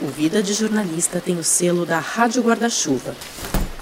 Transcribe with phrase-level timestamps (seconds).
[0.00, 3.16] O Vida de Jornalista tem o selo da Rádio Guarda-Chuva.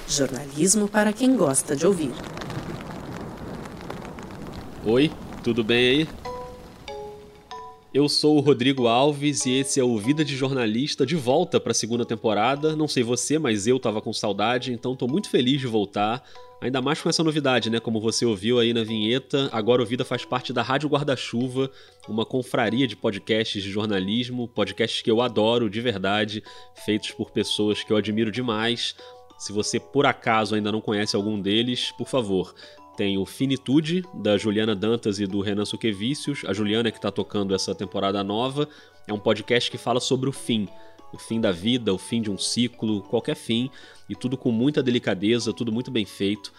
[0.08, 2.10] Jornalismo para quem gosta de ouvir.
[4.82, 5.10] Oi,
[5.44, 6.08] tudo bem aí?
[7.92, 11.72] Eu sou o Rodrigo Alves e esse é o Vida de Jornalista de volta para
[11.72, 12.74] a segunda temporada.
[12.74, 16.22] Não sei você, mas eu tava com saudade, então estou muito feliz de voltar.
[16.60, 17.78] Ainda mais com essa novidade, né?
[17.78, 21.70] Como você ouviu aí na vinheta, agora Vida faz parte da Rádio Guarda-Chuva,
[22.08, 26.42] uma confraria de podcasts de jornalismo, podcasts que eu adoro de verdade,
[26.84, 28.96] feitos por pessoas que eu admiro demais.
[29.38, 32.54] Se você por acaso ainda não conhece algum deles, por favor,
[32.96, 36.42] tem o Finitude, da Juliana Dantas e do Renan Suquevicius.
[36.46, 38.66] A Juliana que está tocando essa temporada nova.
[39.06, 40.66] É um podcast que fala sobre o fim
[41.12, 43.70] o fim da vida, o fim de um ciclo, qualquer fim,
[44.08, 46.52] e tudo com muita delicadeza, tudo muito bem feito.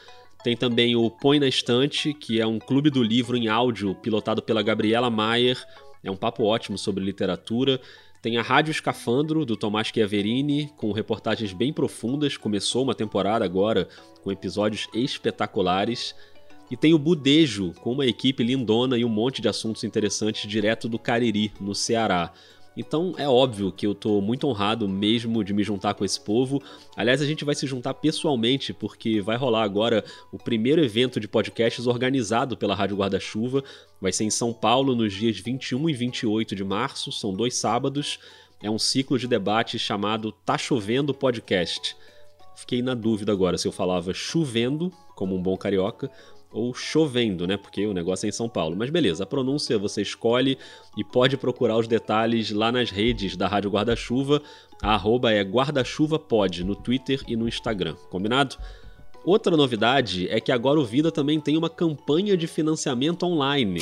[0.43, 4.41] Tem também o Põe na Estante, que é um clube do livro em áudio pilotado
[4.41, 5.57] pela Gabriela Maier.
[6.03, 7.81] É um papo ótimo sobre literatura.
[8.21, 12.37] Tem a Rádio Escafandro, do Tomás Chiaverini, com reportagens bem profundas.
[12.37, 13.87] Começou uma temporada agora
[14.23, 16.15] com episódios espetaculares.
[16.69, 20.89] E tem o Budejo, com uma equipe lindona e um monte de assuntos interessantes direto
[20.89, 22.33] do Cariri, no Ceará.
[22.77, 26.61] Então é óbvio que eu tô muito honrado mesmo de me juntar com esse povo.
[26.95, 31.27] Aliás, a gente vai se juntar pessoalmente porque vai rolar agora o primeiro evento de
[31.27, 33.63] podcasts organizado pela Rádio Guarda-Chuva.
[33.99, 38.19] Vai ser em São Paulo nos dias 21 e 28 de março, são dois sábados.
[38.61, 41.95] É um ciclo de debate chamado Tá Chovendo Podcast.
[42.55, 46.11] Fiquei na dúvida agora se eu falava chovendo, como um bom carioca,
[46.51, 47.57] ou chovendo, né?
[47.57, 48.75] Porque o negócio é em São Paulo.
[48.75, 50.57] Mas beleza, a pronúncia você escolhe
[50.97, 54.41] e pode procurar os detalhes lá nas redes da Rádio Guarda-Chuva.
[54.81, 55.43] A arroba é
[56.63, 57.95] no Twitter e no Instagram.
[58.09, 58.57] Combinado?
[59.25, 63.81] Outra novidade é que agora o Vida também tem uma campanha de financiamento online.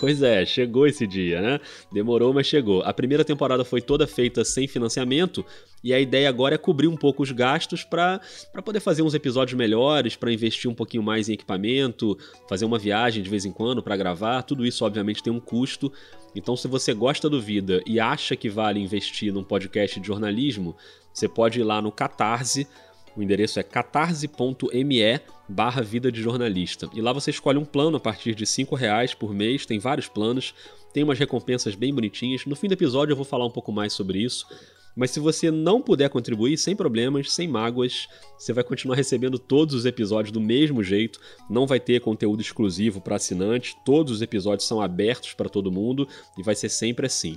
[0.00, 1.60] Pois é, chegou esse dia, né?
[1.90, 2.82] Demorou, mas chegou.
[2.82, 5.44] A primeira temporada foi toda feita sem financiamento
[5.82, 8.20] e a ideia agora é cobrir um pouco os gastos para
[8.64, 12.16] poder fazer uns episódios melhores, para investir um pouquinho mais em equipamento,
[12.48, 14.42] fazer uma viagem de vez em quando para gravar.
[14.42, 15.92] Tudo isso, obviamente, tem um custo.
[16.34, 20.76] Então, se você gosta do Vida e acha que vale investir num podcast de jornalismo,
[21.12, 22.68] você pode ir lá no Catarse
[23.18, 26.88] o endereço é catarse.me barra vida de jornalista.
[26.94, 30.06] E lá você escolhe um plano a partir de R$ reais por mês, tem vários
[30.06, 30.54] planos,
[30.92, 32.46] tem umas recompensas bem bonitinhas.
[32.46, 34.46] No fim do episódio eu vou falar um pouco mais sobre isso.
[34.94, 38.06] Mas se você não puder contribuir, sem problemas, sem mágoas,
[38.38, 41.20] você vai continuar recebendo todos os episódios do mesmo jeito.
[41.50, 46.06] Não vai ter conteúdo exclusivo para assinante, todos os episódios são abertos para todo mundo
[46.36, 47.36] e vai ser sempre assim.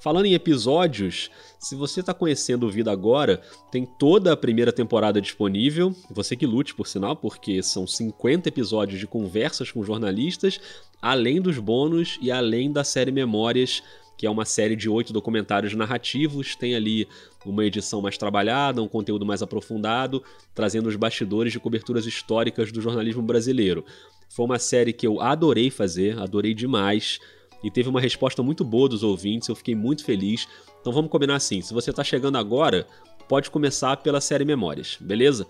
[0.00, 1.28] Falando em episódios,
[1.58, 5.92] se você está conhecendo o Vida agora, tem toda a primeira temporada disponível.
[6.08, 10.60] Você que lute, por sinal, porque são 50 episódios de conversas com jornalistas,
[11.02, 13.82] além dos bônus e além da série Memórias,
[14.16, 16.54] que é uma série de oito documentários narrativos.
[16.54, 17.08] Tem ali
[17.44, 20.22] uma edição mais trabalhada, um conteúdo mais aprofundado,
[20.54, 23.84] trazendo os bastidores de coberturas históricas do jornalismo brasileiro.
[24.28, 27.18] Foi uma série que eu adorei fazer, adorei demais
[27.62, 30.46] e teve uma resposta muito boa dos ouvintes, eu fiquei muito feliz.
[30.80, 32.86] Então vamos combinar assim: se você está chegando agora,
[33.28, 35.46] pode começar pela série Memórias, beleza?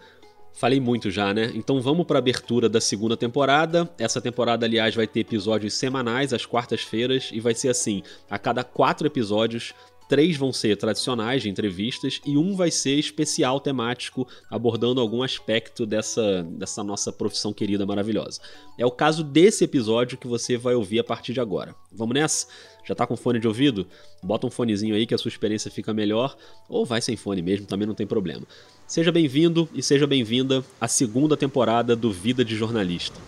[0.52, 1.52] Falei muito já, né?
[1.54, 3.88] Então vamos para a abertura da segunda temporada.
[3.98, 8.64] Essa temporada, aliás, vai ter episódios semanais às quartas-feiras e vai ser assim: a cada
[8.64, 9.72] quatro episódios
[10.08, 15.84] Três vão ser tradicionais de entrevistas e um vai ser especial temático, abordando algum aspecto
[15.84, 18.40] dessa, dessa nossa profissão querida maravilhosa.
[18.78, 21.74] É o caso desse episódio que você vai ouvir a partir de agora.
[21.92, 22.46] Vamos nessa?
[22.86, 23.86] Já tá com fone de ouvido?
[24.22, 26.36] Bota um fonezinho aí que a sua experiência fica melhor,
[26.70, 28.46] ou vai sem fone mesmo, também não tem problema.
[28.86, 33.20] Seja bem-vindo e seja bem-vinda à segunda temporada do Vida de Jornalista.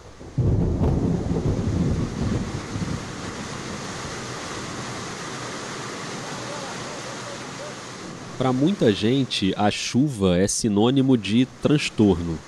[8.41, 12.39] Para muita gente, a chuva é sinônimo de transtorno.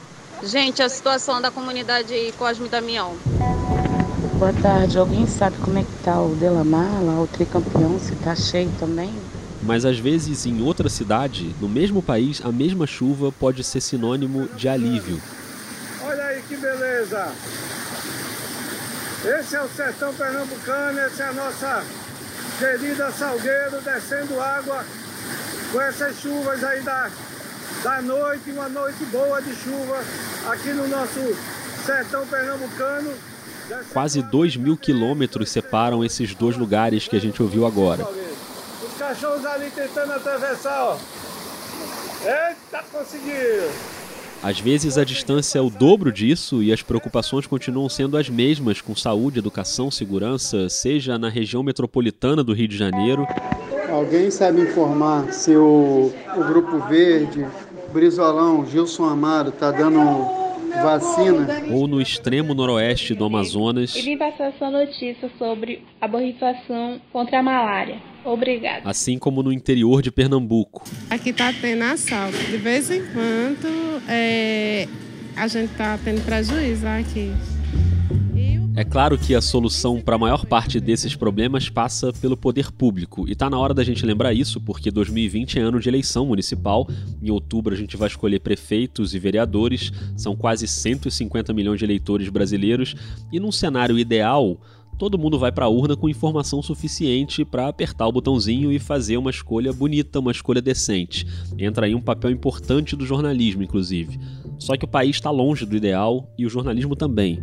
[0.43, 3.15] Gente, a situação da comunidade Cosme Damião.
[4.39, 4.97] Boa tarde.
[4.97, 9.13] Alguém sabe como é que tá o Delamar, lá, o tricampeão, se tá cheio também?
[9.63, 14.49] Mas às vezes em outra cidade, no mesmo país, a mesma chuva pode ser sinônimo
[14.57, 15.21] de alívio.
[16.07, 17.33] Olha aí que beleza!
[19.27, 21.85] Esse é o sertão pernambucano, essa é a nossa
[22.59, 24.87] querida Salgueiro descendo água
[25.73, 27.11] com essas chuvas aí da,
[27.83, 30.05] da noite, uma noite boa de chuva
[30.51, 31.19] aqui no nosso
[31.85, 33.11] sertão pernambucano.
[33.93, 38.07] Quase 2 mil quilômetros separam esses dois lugares que a gente ouviu agora.
[38.07, 40.99] Os cachorros ali tentando atravessar, ó.
[42.23, 43.71] Eita, conseguiu!
[44.43, 48.81] Às vezes a distância é o dobro disso e as preocupações continuam sendo as mesmas
[48.81, 53.25] com saúde, educação, segurança, seja na região metropolitana do Rio de Janeiro,
[53.93, 57.47] Alguém sabe informar se o, o Grupo Verde,
[57.93, 59.99] Brizolão, Gilson Amaro, está dando
[60.83, 61.47] vacina?
[61.71, 63.95] Ou no extremo noroeste do Amazonas.
[63.95, 68.01] E vim passar essa notícia sobre a borrifação contra a malária.
[68.25, 68.89] Obrigada.
[68.89, 70.85] Assim como no interior de Pernambuco.
[71.11, 72.39] Aqui está tendo assalto.
[72.39, 74.89] De vez em quando é,
[75.37, 77.31] a gente está tendo prejuízo aqui.
[78.83, 83.29] É claro que a solução para a maior parte desses problemas passa pelo poder público,
[83.29, 86.89] e está na hora da gente lembrar isso, porque 2020 é ano de eleição municipal.
[87.23, 92.29] Em outubro a gente vai escolher prefeitos e vereadores, são quase 150 milhões de eleitores
[92.29, 92.97] brasileiros,
[93.33, 94.61] e num cenário ideal,
[94.99, 99.17] todo mundo vai para a urna com informação suficiente para apertar o botãozinho e fazer
[99.17, 101.25] uma escolha bonita, uma escolha decente.
[101.57, 104.19] Entra aí um papel importante do jornalismo, inclusive.
[104.59, 107.41] Só que o país está longe do ideal e o jornalismo também.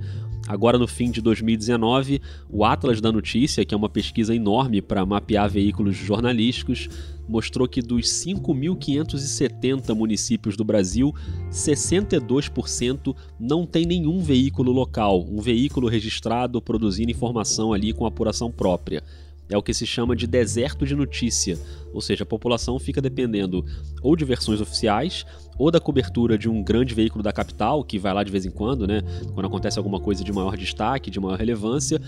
[0.49, 2.19] Agora, no fim de 2019,
[2.49, 6.89] o Atlas da Notícia, que é uma pesquisa enorme para mapear veículos jornalísticos,
[7.27, 11.13] mostrou que dos 5.570 municípios do Brasil,
[11.51, 19.03] 62% não tem nenhum veículo local, um veículo registrado produzindo informação ali com apuração própria.
[19.49, 21.57] É o que se chama de deserto de notícia,
[21.91, 23.65] ou seja, a população fica dependendo
[24.01, 25.25] ou de versões oficiais
[25.57, 28.51] ou da cobertura de um grande veículo da capital, que vai lá de vez em
[28.51, 29.01] quando, né,
[29.33, 31.99] quando acontece alguma coisa de maior destaque, de maior relevância,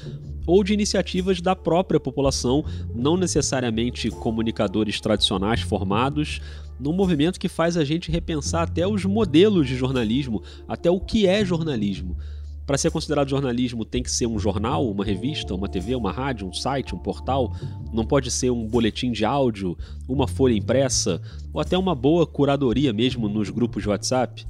[0.46, 2.64] ou de iniciativas da própria população,
[2.96, 6.40] não necessariamente comunicadores tradicionais formados,
[6.80, 11.28] num movimento que faz a gente repensar até os modelos de jornalismo, até o que
[11.28, 12.18] é jornalismo.
[12.66, 16.48] Para ser considerado jornalismo, tem que ser um jornal, uma revista, uma TV, uma rádio,
[16.48, 17.54] um site, um portal.
[17.92, 19.78] Não pode ser um boletim de áudio,
[20.08, 21.22] uma folha impressa
[21.54, 24.46] ou até uma boa curadoria mesmo nos grupos de WhatsApp.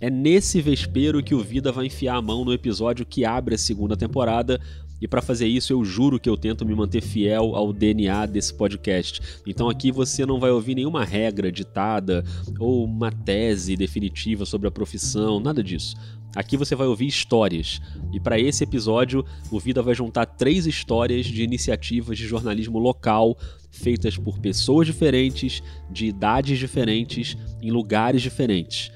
[0.00, 3.58] É nesse vespeiro que o Vida vai enfiar a mão no episódio que abre a
[3.58, 4.60] segunda temporada,
[5.00, 8.52] e para fazer isso, eu juro que eu tento me manter fiel ao DNA desse
[8.54, 9.20] podcast.
[9.46, 12.24] Então aqui você não vai ouvir nenhuma regra ditada
[12.58, 15.96] ou uma tese definitiva sobre a profissão, nada disso.
[16.36, 17.80] Aqui você vai ouvir histórias.
[18.12, 23.36] E para esse episódio, o Vida vai juntar três histórias de iniciativas de jornalismo local
[23.70, 28.90] feitas por pessoas diferentes, de idades diferentes, em lugares diferentes.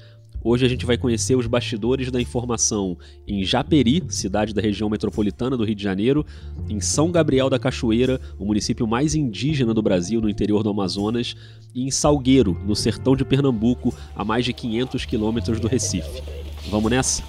[0.45, 5.55] Hoje a gente vai conhecer os bastidores da informação em Japeri, cidade da região metropolitana
[5.55, 6.25] do Rio de Janeiro,
[6.69, 11.33] em São Gabriel da Cachoeira, o município mais indígena do Brasil, no interior do Amazonas,
[11.73, 16.21] e em Salgueiro, no sertão de Pernambuco, a mais de 500 quilômetros do Recife.
[16.69, 17.23] Vamos nessa?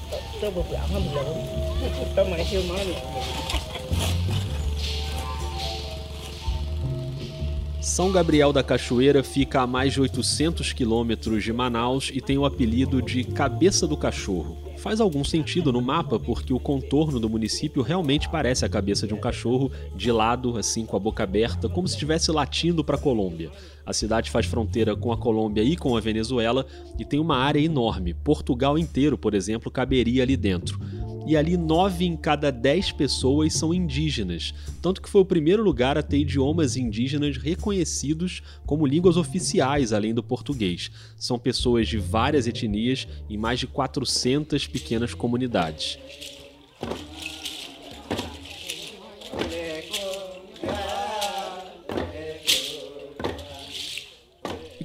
[7.94, 12.44] São Gabriel da Cachoeira fica a mais de 800 quilômetros de Manaus e tem o
[12.44, 14.58] apelido de Cabeça do Cachorro.
[14.79, 19.14] Faz algum sentido no mapa porque o contorno do município realmente parece a cabeça de
[19.14, 23.00] um cachorro de lado, assim com a boca aberta, como se estivesse latindo para a
[23.00, 23.52] Colômbia.
[23.87, 26.67] A cidade faz fronteira com a Colômbia e com a Venezuela
[26.99, 28.12] e tem uma área enorme.
[28.12, 30.81] Portugal inteiro, por exemplo, caberia ali dentro
[31.26, 35.96] e ali nove em cada dez pessoas são indígenas, tanto que foi o primeiro lugar
[35.96, 40.90] a ter idiomas indígenas reconhecidos como línguas oficiais além do português.
[41.16, 45.98] São pessoas de várias etnias em mais de 400 pequenas comunidades.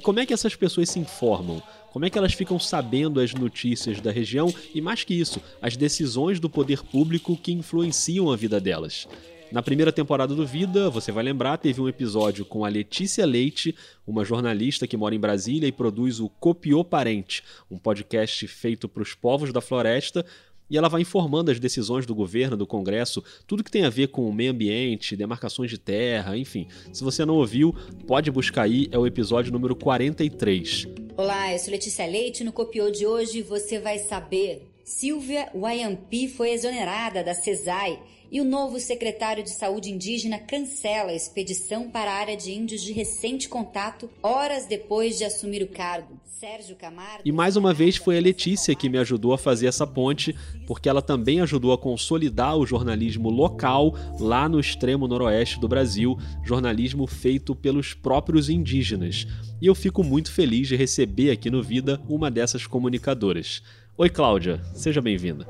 [0.00, 1.62] como é que essas pessoas se informam?
[1.92, 5.76] Como é que elas ficam sabendo as notícias da região e, mais que isso, as
[5.76, 9.08] decisões do poder público que influenciam a vida delas?
[9.50, 13.74] Na primeira temporada do Vida, você vai lembrar, teve um episódio com a Letícia Leite,
[14.06, 19.02] uma jornalista que mora em Brasília e produz o Copiou Parente, um podcast feito para
[19.02, 20.24] os povos da floresta,
[20.70, 24.06] e ela vai informando as decisões do governo, do Congresso, tudo que tem a ver
[24.06, 26.68] com o meio ambiente, demarcações de terra, enfim.
[26.92, 27.74] Se você não ouviu,
[28.06, 30.99] pode buscar aí, é o episódio número 43.
[31.22, 32.42] Olá, eu sou Letícia Leite.
[32.42, 34.66] No Copiou de hoje você vai saber.
[34.82, 41.14] Silvia Wayampi foi exonerada da CESAI e o novo secretário de Saúde indígena cancela a
[41.14, 46.18] expedição para a área de índios de recente contato horas depois de assumir o cargo.
[46.24, 47.20] Sérgio Camargo.
[47.22, 50.34] E mais uma vez foi a Letícia que me ajudou a fazer essa ponte,
[50.66, 56.16] porque ela também ajudou a consolidar o jornalismo local lá no extremo noroeste do Brasil,
[56.42, 59.26] jornalismo feito pelos próprios indígenas.
[59.60, 63.62] E eu fico muito feliz de receber aqui no Vida uma dessas comunicadoras.
[63.98, 65.46] Oi, Cláudia, seja bem-vinda.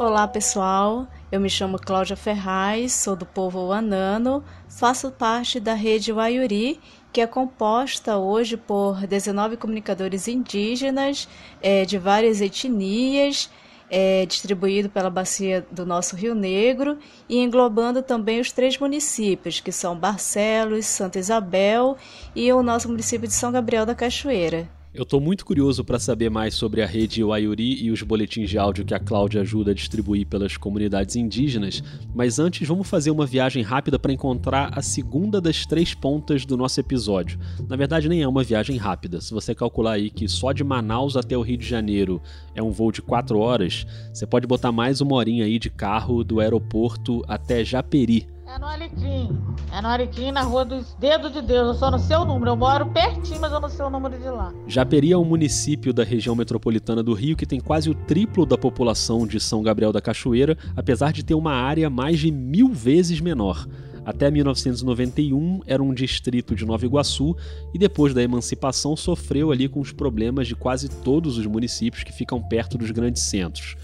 [0.00, 1.06] Olá, pessoal.
[1.32, 6.78] Eu me chamo Cláudia Ferraz, sou do povo Wanano, faço parte da rede Waiuri
[7.10, 11.26] que é composta hoje por 19 comunicadores indígenas
[11.62, 13.48] é, de várias etnias
[13.88, 19.72] é distribuído pela bacia do nosso Rio Negro e englobando também os três municípios, que
[19.72, 21.96] são Barcelos, Santa Isabel
[22.36, 24.68] e o nosso município de São Gabriel da Cachoeira.
[24.94, 28.58] Eu estou muito curioso para saber mais sobre a rede Waiuri e os boletins de
[28.58, 31.82] áudio que a Cláudia ajuda a distribuir pelas comunidades indígenas,
[32.14, 36.58] mas antes vamos fazer uma viagem rápida para encontrar a segunda das três pontas do
[36.58, 37.38] nosso episódio.
[37.66, 39.18] Na verdade, nem é uma viagem rápida.
[39.22, 42.20] Se você calcular aí que só de Manaus até o Rio de Janeiro
[42.54, 46.22] é um voo de 4 horas, você pode botar mais uma horinha aí de carro
[46.22, 49.30] do aeroporto até Japeri, é no Alecrim.
[49.72, 51.68] É no Alecrim, na rua dos Dedos de Deus.
[51.68, 52.50] Eu sou no seu número.
[52.50, 54.52] Eu moro pertinho, mas eu não sei o número de lá.
[54.66, 58.58] Japeri é um município da região metropolitana do Rio que tem quase o triplo da
[58.58, 63.20] população de São Gabriel da Cachoeira, apesar de ter uma área mais de mil vezes
[63.20, 63.66] menor.
[64.04, 67.34] Até 1991 era um distrito de Nova Iguaçu
[67.72, 72.12] e depois da emancipação sofreu ali com os problemas de quase todos os municípios que
[72.12, 73.76] ficam perto dos grandes centros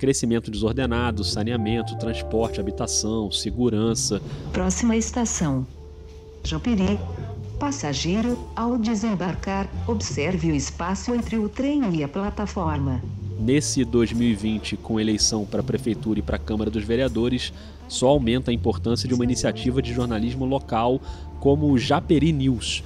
[0.00, 4.20] crescimento desordenado, saneamento, transporte, habitação, segurança.
[4.50, 5.66] Próxima estação:
[6.42, 6.98] Japeri.
[7.58, 13.02] Passageiro, ao desembarcar, observe o espaço entre o trem e a plataforma.
[13.38, 17.52] Nesse 2020, com eleição para a Prefeitura e para a Câmara dos Vereadores,
[17.86, 20.98] só aumenta a importância de uma iniciativa de jornalismo local
[21.38, 22.82] como o Japeri News,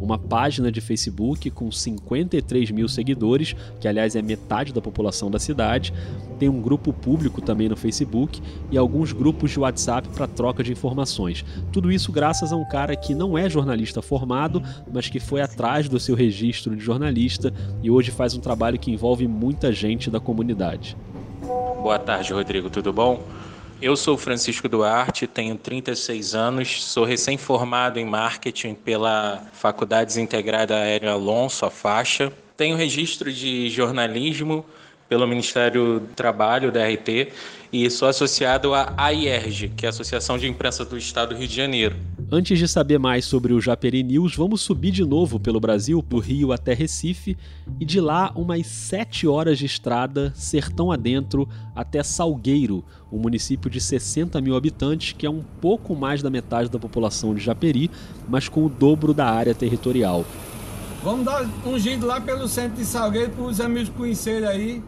[0.00, 5.38] uma página de Facebook com 53 mil seguidores, que aliás é metade da população da
[5.38, 5.92] cidade.
[6.38, 8.40] Tem um grupo público também no Facebook
[8.70, 11.44] e alguns grupos de WhatsApp para troca de informações.
[11.72, 15.88] Tudo isso graças a um cara que não é jornalista formado, mas que foi atrás
[15.88, 17.52] do seu registro de jornalista
[17.82, 20.96] e hoje faz um trabalho que envolve muita gente da comunidade.
[21.82, 23.22] Boa tarde, Rodrigo, tudo bom?
[23.82, 31.12] Eu sou Francisco Duarte, tenho 36 anos, sou recém-formado em marketing pela Faculdade Integrada Aérea
[31.12, 32.30] Alonso, a faixa.
[32.58, 34.66] Tenho registro de jornalismo
[35.10, 37.32] pelo Ministério do Trabalho da RT
[37.72, 41.48] e sou associado à AIERJ, que é a Associação de Imprensa do Estado do Rio
[41.48, 41.96] de Janeiro.
[42.30, 46.20] Antes de saber mais sobre o Japeri News, vamos subir de novo pelo Brasil, do
[46.20, 47.36] Rio até Recife,
[47.80, 53.80] e de lá umas 7 horas de estrada, sertão adentro, até Salgueiro, um município de
[53.80, 57.90] 60 mil habitantes, que é um pouco mais da metade da população de Japeri,
[58.28, 60.24] mas com o dobro da área territorial.
[61.02, 64.82] Vamos dar um giro lá pelo centro de Salgueiro para os amigos conhecerem aí.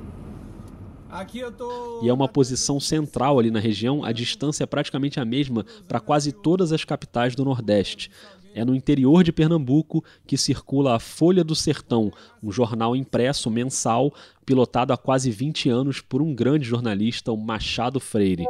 [1.12, 2.00] Aqui eu tô...
[2.02, 6.00] E é uma posição central ali na região, a distância é praticamente a mesma para
[6.00, 8.10] quase todas as capitais do Nordeste.
[8.54, 12.10] É no interior de Pernambuco que circula a Folha do Sertão,
[12.42, 14.10] um jornal impresso mensal,
[14.46, 18.46] pilotado há quase 20 anos por um grande jornalista, o Machado Freire.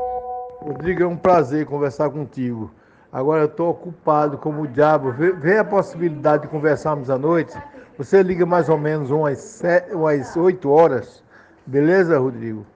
[0.61, 2.71] Rodrigo, é um prazer conversar contigo.
[3.13, 5.11] Agora eu estou ocupado como o diabo.
[5.11, 7.53] Vê, vê, a possibilidade de conversarmos à noite.
[7.99, 11.23] Você liga mais ou menos umas, sete, umas 8 horas
[11.67, 12.67] Beleza, Rodrigo?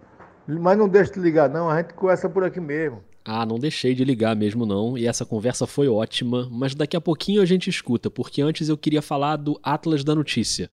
[0.47, 1.69] Mas não deixe de ligar, não.
[1.69, 3.03] A gente conversa por aqui mesmo.
[3.25, 7.01] Ah, não deixei de ligar mesmo não, e essa conversa foi ótima, mas daqui a
[7.01, 10.71] pouquinho a gente escuta, porque antes eu queria falar do Atlas da Notícia.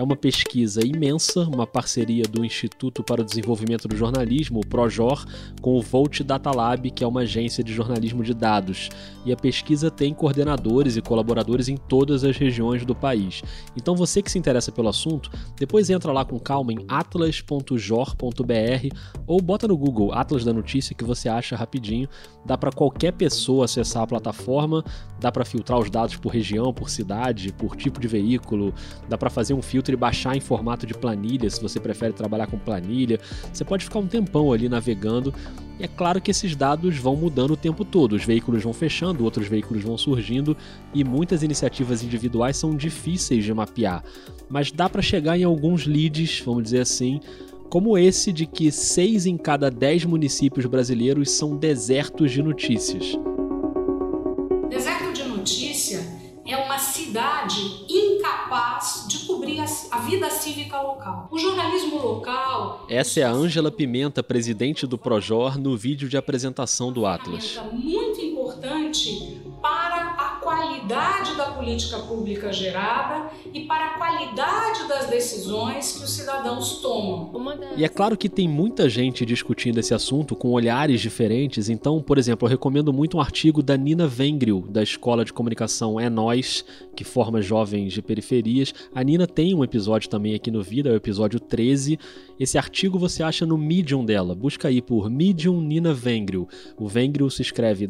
[0.00, 5.26] É uma pesquisa imensa, uma parceria do Instituto para o Desenvolvimento do Jornalismo, o PROJOR,
[5.60, 8.88] com o Volt Data Lab, que é uma agência de jornalismo de dados.
[9.26, 13.42] E a pesquisa tem coordenadores e colaboradores em todas as regiões do país.
[13.76, 19.42] Então você que se interessa pelo assunto, depois entra lá com calma em atlas.jor.br ou
[19.42, 22.08] bota no Google Atlas da Notícia que você acha rapidinho.
[22.46, 24.82] Dá para qualquer pessoa acessar a plataforma,
[25.20, 28.72] dá para filtrar os dados por região, por cidade, por tipo de veículo,
[29.06, 32.46] dá para fazer um filtro e baixar em formato de planilha, se você prefere trabalhar
[32.46, 33.18] com planilha.
[33.52, 35.34] Você pode ficar um tempão ali navegando.
[35.78, 38.12] E é claro que esses dados vão mudando o tempo todo.
[38.12, 40.56] Os veículos vão fechando, outros veículos vão surgindo
[40.92, 44.04] e muitas iniciativas individuais são difíceis de mapear.
[44.48, 47.20] Mas dá para chegar em alguns leads, vamos dizer assim,
[47.70, 53.16] como esse de que 6 em cada 10 municípios brasileiros são desertos de notícias.
[54.68, 56.00] Deserto de notícia
[56.46, 58.79] é uma cidade incapaz
[60.10, 61.28] vida cívica local.
[61.30, 62.84] O jornalismo local.
[62.88, 67.60] Essa é a Ângela Pimenta, presidente do Projor, no vídeo de apresentação do Atlas.
[67.72, 69.39] Muito importante
[70.90, 77.30] qualidade da política pública gerada e para a qualidade das decisões que os cidadãos tomam.
[77.76, 82.18] E é claro que tem muita gente discutindo esse assunto com olhares diferentes, então, por
[82.18, 86.64] exemplo, eu recomendo muito um artigo da Nina Vengril, da Escola de Comunicação É Nós,
[86.94, 88.74] que forma jovens de periferias.
[88.94, 91.98] A Nina tem um episódio também aqui no Vida, é o episódio 13.
[92.38, 94.34] Esse artigo você acha no Medium dela.
[94.34, 96.48] Busca aí por Medium Nina Vengril.
[96.76, 97.86] O Vengril se escreve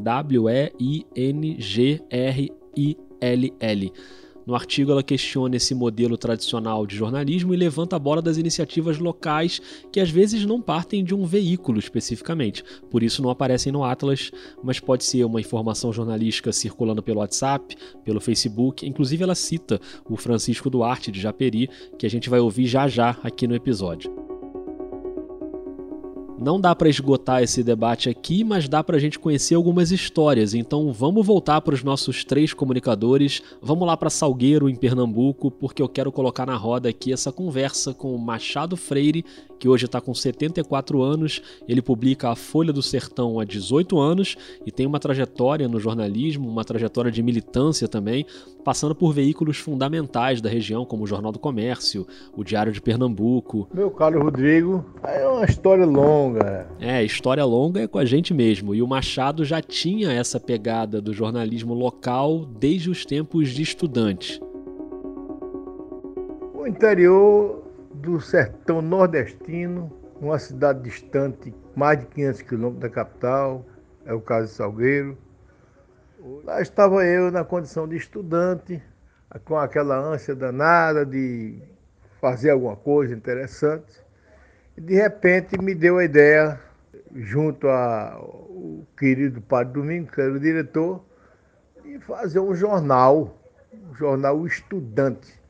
[2.77, 3.93] W-E-I-N-G-R-I-L-L.
[4.47, 8.99] No artigo, ela questiona esse modelo tradicional de jornalismo e levanta a bola das iniciativas
[8.99, 9.61] locais
[9.93, 14.33] que às vezes não partem de um veículo especificamente, por isso não aparecem no Atlas,
[14.65, 18.87] mas pode ser uma informação jornalística circulando pelo WhatsApp, pelo Facebook.
[18.87, 23.19] Inclusive, ela cita o Francisco Duarte de Japeri, que a gente vai ouvir já já
[23.23, 24.11] aqui no episódio.
[26.41, 30.55] Não dá para esgotar esse debate aqui, mas dá para a gente conhecer algumas histórias.
[30.55, 33.43] Então vamos voltar para os nossos três comunicadores.
[33.61, 37.93] Vamos lá para Salgueiro, em Pernambuco, porque eu quero colocar na roda aqui essa conversa
[37.93, 39.23] com o Machado Freire,
[39.59, 41.43] que hoje está com 74 anos.
[41.69, 46.49] Ele publica a Folha do Sertão há 18 anos e tem uma trajetória no jornalismo,
[46.49, 48.25] uma trajetória de militância também,
[48.65, 53.69] passando por veículos fundamentais da região, como o Jornal do Comércio, o Diário de Pernambuco.
[53.75, 56.30] Meu caro Rodrigo, é uma história longa.
[56.81, 58.75] É, história longa é com a gente mesmo.
[58.75, 64.41] E o Machado já tinha essa pegada do jornalismo local desde os tempos de estudante.
[66.55, 73.65] O interior do sertão nordestino, uma cidade distante, mais de 500 quilômetros da capital,
[74.05, 75.17] é o caso de Salgueiro.
[76.45, 78.83] Lá estava eu na condição de estudante,
[79.45, 81.63] com aquela ânsia danada de
[82.21, 84.01] fazer alguma coisa interessante.
[84.77, 86.59] De repente me deu a ideia,
[87.15, 91.05] junto ao querido Padre Domingo, que era o diretor,
[91.83, 93.39] de fazer um jornal,
[93.73, 95.41] um jornal estudante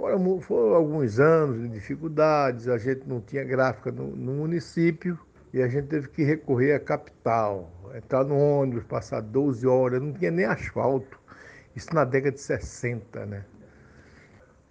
[0.00, 5.18] foram, foram alguns anos de dificuldades, a gente não tinha gráfica no, no município
[5.52, 10.12] e a gente teve que recorrer à capital, entrar no ônibus, passar 12 horas, não
[10.14, 11.20] tinha nem asfalto.
[11.76, 13.44] Isso na década de 60, né?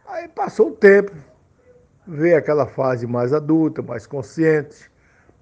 [0.07, 1.11] Aí passou o tempo,
[2.09, 4.89] veio aquela fase mais adulta, mais consciente,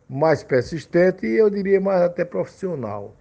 [0.09, 3.15] mais persistente e eu diria mais até profissional.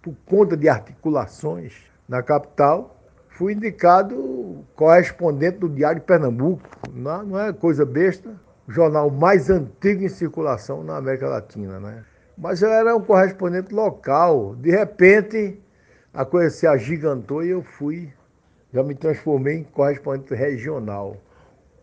[0.00, 1.74] Por conta de articulações
[2.08, 2.96] na capital,
[3.28, 6.62] fui indicado correspondente do Diário de Pernambuco.
[6.92, 8.30] Não, não é coisa besta,
[8.66, 12.02] o jornal mais antigo em circulação na América Latina, né?
[12.38, 14.54] Mas eu era um correspondente local.
[14.56, 15.60] De repente,
[16.14, 18.10] a coisa se agigantou e eu fui,
[18.72, 21.16] já me transformei em correspondente regional,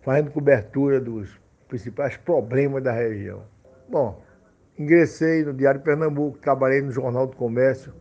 [0.04, 3.44] fazendo cobertura dos principais problemas da região.
[3.90, 4.22] Bom,
[4.78, 7.94] ingressei no Diário Pernambuco, trabalhei no Jornal do Comércio,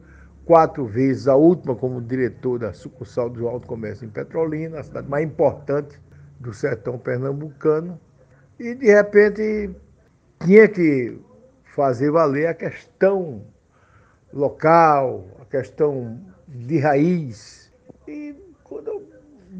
[0.44, 5.08] quatro vezes, a última como diretor da sucursal do Alto Comércio em Petrolina, a cidade
[5.08, 6.00] mais importante
[6.40, 7.98] do sertão pernambucano.
[8.58, 9.70] E, de repente,
[10.44, 11.18] tinha que
[11.74, 13.44] fazer valer a questão
[14.32, 17.72] local, a questão de raiz.
[18.06, 18.34] E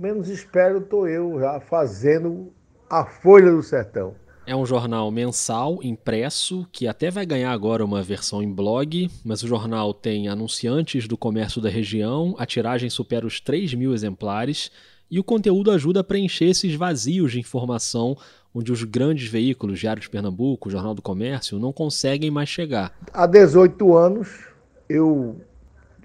[0.02, 2.52] menos espero, estou eu já fazendo
[2.90, 4.16] a Folha do Sertão.
[4.44, 9.44] É um jornal mensal, impresso, que até vai ganhar agora uma versão em blog, mas
[9.44, 14.72] o jornal tem anunciantes do comércio da região, a tiragem supera os 3 mil exemplares
[15.08, 18.16] e o conteúdo ajuda a preencher esses vazios de informação
[18.52, 22.92] onde os grandes veículos, Diário de Pernambuco, Jornal do Comércio, não conseguem mais chegar.
[23.12, 24.48] Há 18 anos
[24.88, 25.40] eu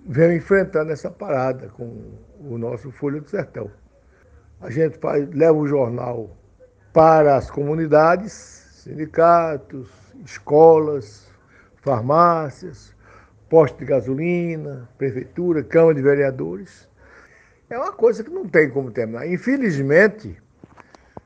[0.08, 3.72] venho enfrentando essa parada com o nosso Folha do Sertão.
[4.60, 6.36] A gente faz, leva o jornal
[6.92, 8.32] para as comunidades,
[8.84, 9.88] sindicatos,
[10.26, 11.30] escolas,
[11.78, 12.96] farmácias,
[13.50, 16.90] posto de gasolina, prefeitura, Câmara de Vereadores.
[17.70, 19.28] É uma coisa que não tem como terminar.
[19.28, 20.42] Infelizmente,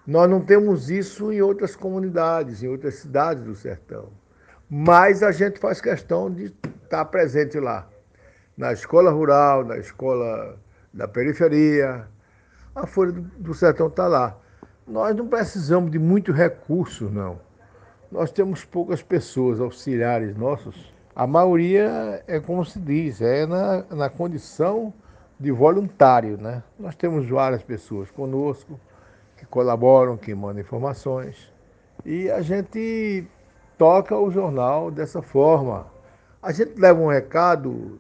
[0.06, 4.10] nós não temos isso em outras comunidades, em outras cidades do sertão.
[4.70, 7.88] Mas a gente faz questão de estar presente lá.
[8.58, 10.60] Na escola rural, na escola
[10.94, 12.08] da periferia.
[12.74, 14.38] A Folha do Sertão está lá.
[14.88, 17.38] Nós não precisamos de muito recurso, não.
[18.10, 20.94] Nós temos poucas pessoas auxiliares nossos.
[21.14, 24.94] A maioria é como se diz, é na, na condição
[25.38, 26.64] de voluntário, né?
[26.80, 28.80] Nós temos várias pessoas conosco
[29.36, 31.52] que colaboram, que mandam informações.
[32.06, 33.28] E a gente
[33.78, 35.88] toca o jornal dessa forma.
[36.42, 38.00] A gente leva um recado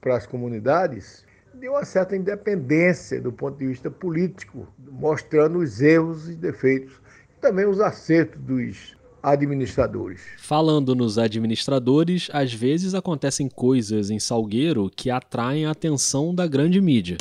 [0.00, 1.26] para as comunidades
[1.58, 6.94] de uma certa independência do ponto de vista político, mostrando os erros e defeitos
[7.36, 10.20] e também os acertos dos administradores.
[10.38, 16.80] Falando nos administradores, às vezes acontecem coisas em Salgueiro que atraem a atenção da grande
[16.80, 17.16] mídia.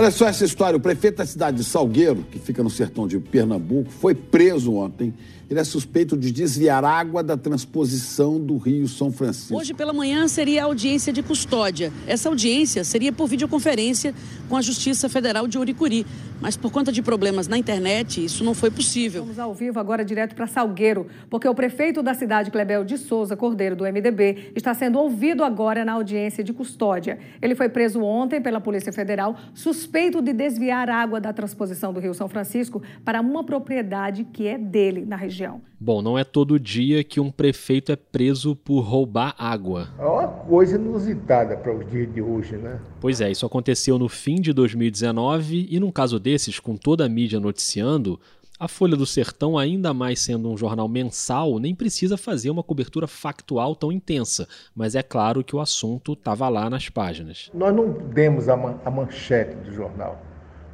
[0.00, 0.78] Olha só essa história.
[0.78, 5.12] O prefeito da cidade de Salgueiro, que fica no sertão de Pernambuco, foi preso ontem
[5.50, 9.56] ele é suspeito de desviar água da transposição do Rio São Francisco.
[9.56, 11.92] Hoje pela manhã seria a audiência de custódia.
[12.06, 14.14] Essa audiência seria por videoconferência
[14.48, 16.06] com a Justiça Federal de Uricuri.
[16.40, 19.22] Mas por conta de problemas na internet, isso não foi possível.
[19.22, 23.36] Vamos ao vivo agora direto para Salgueiro, porque o prefeito da cidade, Clebel de Souza
[23.36, 27.18] Cordeiro, do MDB, está sendo ouvido agora na audiência de custódia.
[27.42, 29.89] Ele foi preso ontem pela Polícia Federal, suspeito
[30.22, 35.04] de desviar água da transposição do Rio São Francisco para uma propriedade que é dele
[35.04, 35.60] na região.
[35.78, 39.88] Bom, não é todo dia que um prefeito é preso por roubar água.
[39.98, 42.78] É uma coisa inusitada para os dias de hoje, né?
[43.00, 47.08] Pois é, isso aconteceu no fim de 2019 e num caso desses, com toda a
[47.08, 48.20] mídia noticiando,
[48.60, 53.06] a Folha do Sertão, ainda mais sendo um jornal mensal, nem precisa fazer uma cobertura
[53.06, 54.46] factual tão intensa,
[54.76, 57.50] mas é claro que o assunto estava lá nas páginas.
[57.54, 60.20] Nós não demos a, man a manchete do jornal,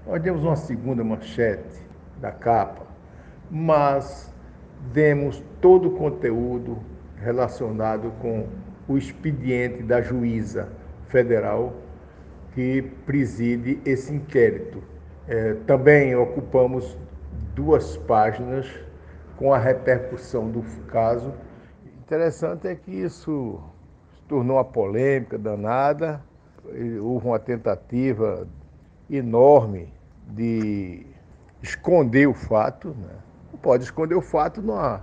[0.04, 1.80] nós demos uma segunda manchete
[2.20, 2.84] da capa,
[3.48, 4.34] mas
[4.92, 6.82] demos todo o conteúdo
[7.14, 8.48] relacionado com
[8.88, 10.68] o expediente da juíza
[11.06, 11.72] federal
[12.52, 14.82] que preside esse inquérito.
[15.28, 16.96] É, também ocupamos
[17.56, 18.66] duas páginas
[19.36, 21.32] com a repercussão do caso.
[21.98, 23.58] Interessante é que isso
[24.14, 26.22] se tornou uma polêmica danada,
[27.02, 28.46] houve uma tentativa
[29.10, 29.92] enorme
[30.28, 31.06] de
[31.62, 33.16] esconder o fato, né?
[33.50, 35.02] Não pode esconder o fato numa,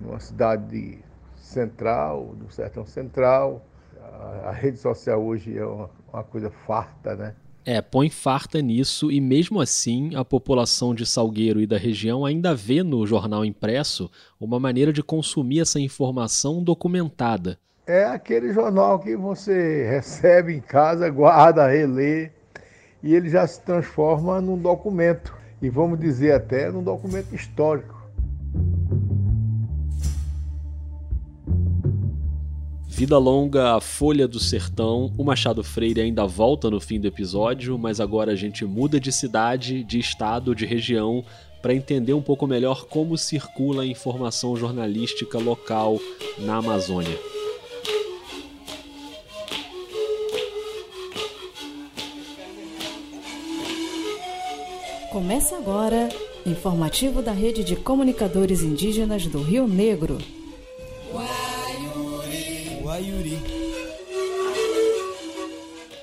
[0.00, 1.04] numa cidade
[1.36, 3.62] central, do sertão central.
[4.00, 7.34] A, a rede social hoje é uma, uma coisa farta, né?
[7.66, 12.54] É, põe farta nisso e mesmo assim a população de Salgueiro e da região ainda
[12.54, 17.58] vê no jornal impresso uma maneira de consumir essa informação documentada.
[17.86, 22.30] É aquele jornal que você recebe em casa, guarda, relê
[23.02, 27.93] e ele já se transforma num documento e vamos dizer até num documento histórico.
[32.96, 35.12] Vida longa, Folha do Sertão.
[35.18, 39.10] O Machado Freire ainda volta no fim do episódio, mas agora a gente muda de
[39.10, 41.24] cidade, de estado, de região,
[41.60, 45.98] para entender um pouco melhor como circula a informação jornalística local
[46.38, 47.18] na Amazônia.
[55.10, 56.10] Começa agora,
[56.46, 60.16] informativo da Rede de Comunicadores Indígenas do Rio Negro.
[62.94, 63.38] Guaiuri.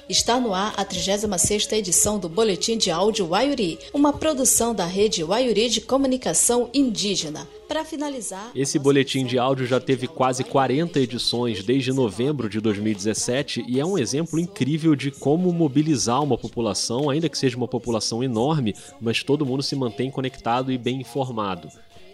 [0.09, 5.23] Está no ar a 36ª edição do Boletim de Áudio Waiuri, uma produção da rede
[5.23, 7.47] Waiuri de Comunicação Indígena.
[7.65, 13.63] Para finalizar, esse boletim de áudio já teve quase 40 edições desde novembro de 2017
[13.65, 18.21] e é um exemplo incrível de como mobilizar uma população, ainda que seja uma população
[18.21, 21.69] enorme, mas todo mundo se mantém conectado e bem informado.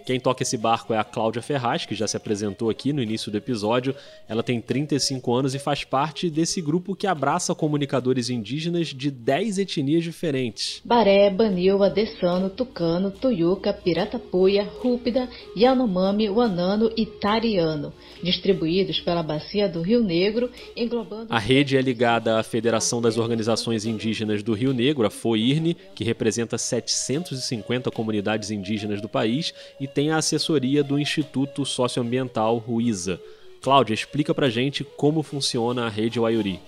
[0.08, 3.30] Quem toca esse barco é a Cláudia Ferraz, que já se apresentou aqui no início
[3.30, 3.94] do episódio.
[4.26, 9.58] Ela tem 35 anos e faz parte desse grupo que abraça comunicadores indígenas de 10
[9.58, 10.82] etnias diferentes.
[10.86, 17.92] Baré, Banil, Adessano, Tucano, Tuyuca, Piratapuia, Rúpida, Yanomami, Wanano e Tariano,
[18.24, 21.34] distribuídos pela bacia do Rio Negro, englobando...
[21.34, 26.06] A rede é ligada à Federação das Organizações Indígenas do Rio Negro, a FOIRNE, que
[26.06, 33.20] representa 750 comunidades indígenas do país e tem a assessoria do Instituto Socioambiental Ruiza.
[33.64, 36.60] Cláudia, explica pra gente como funciona a rede Waiuri.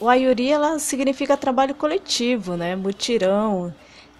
[0.00, 2.74] O Ayuri ela significa trabalho coletivo, né?
[2.74, 3.72] Mutirão.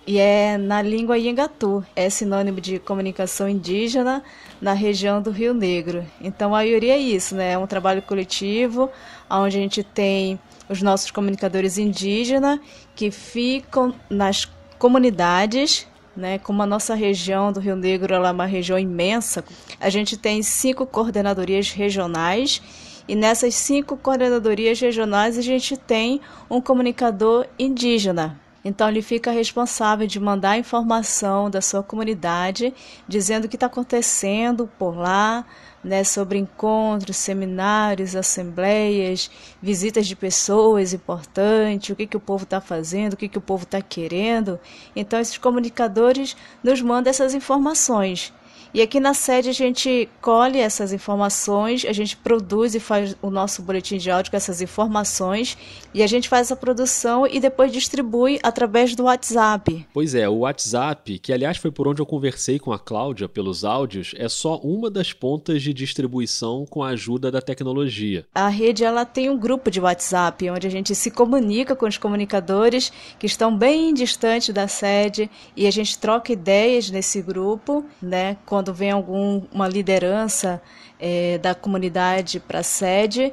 [0.07, 4.23] E é na língua Yengatu, é sinônimo de comunicação indígena
[4.61, 6.07] na região do Rio Negro.
[6.21, 7.55] Então o Ayuri é isso, né?
[7.55, 8.89] É um trabalho coletivo
[9.29, 12.61] onde a gente tem os nossos comunicadores indígenas
[12.95, 16.39] que ficam nas comunidades né?
[16.39, 19.45] Como a nossa região do Rio Negro é uma região imensa,
[19.81, 22.63] a gente tem cinco coordenadorias regionais
[23.07, 28.41] e nessas cinco coordenadorias regionais a gente tem um comunicador indígena.
[28.65, 32.73] Então ele fica responsável de mandar informação da sua comunidade,
[33.07, 35.45] dizendo o que está acontecendo por lá,
[35.85, 42.61] né, sobre encontros, seminários, assembleias, visitas de pessoas importantes, o que, que o povo está
[42.61, 44.59] fazendo, o que, que o povo está querendo.
[44.97, 48.33] Então, esses comunicadores nos mandam essas informações
[48.75, 53.31] E aqui na sede a gente colhe essas informações, a gente produz e faz o
[53.31, 55.57] nosso boletim de áudio com essas informações
[55.95, 59.87] e a gente faz a produção e depois distribui através do WhatsApp.
[59.95, 63.65] Pois é, o WhatsApp, que aliás foi por onde eu conversei com a Cláudia pelos
[63.65, 68.27] áudios, é só uma das pontas de distribuição com a ajuda da tecnologia.
[68.35, 71.97] A rede ela tem um grupo de WhatsApp onde a gente se comunica com os
[71.97, 78.37] comunicadores que estão bem distantes da sede e a gente troca ideias nesse grupo, né?
[78.65, 80.63] Quando vem alguma liderança
[80.99, 83.31] é, da comunidade para a sede,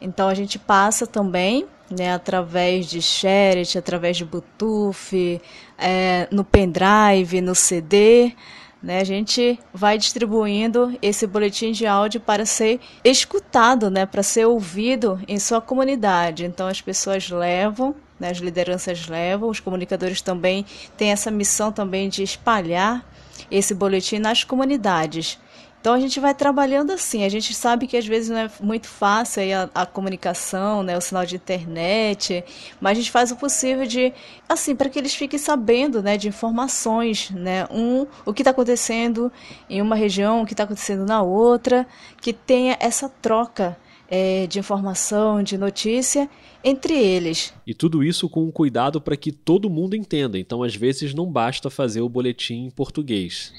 [0.00, 5.38] então a gente passa também né, através de Share, através de Bluetooth,
[5.76, 8.34] é, no pendrive, no CD.
[8.82, 14.46] Né, a gente vai distribuindo esse boletim de áudio para ser escutado, né, para ser
[14.46, 16.46] ouvido em sua comunidade.
[16.46, 20.64] Então as pessoas levam, né, as lideranças levam, os comunicadores também
[20.96, 23.04] têm essa missão também de espalhar
[23.50, 25.38] esse boletim nas comunidades.
[25.80, 27.24] Então a gente vai trabalhando assim.
[27.24, 29.42] A gente sabe que às vezes não é muito fácil
[29.74, 32.44] a, a, comunicação, né, o sinal de internet,
[32.78, 34.12] mas a gente faz o possível de,
[34.46, 39.32] assim, para que eles fiquem sabendo, né, de informações, né, um o que está acontecendo
[39.70, 41.86] em uma região, o que está acontecendo na outra,
[42.20, 43.76] que tenha essa troca
[44.10, 46.28] é, de informação, de notícia
[46.64, 47.54] entre eles.
[47.66, 50.38] E tudo isso com um cuidado para que todo mundo entenda.
[50.38, 53.52] Então, às vezes, não basta fazer o boletim em português.